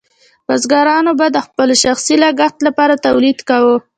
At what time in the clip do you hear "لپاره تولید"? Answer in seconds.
2.67-3.37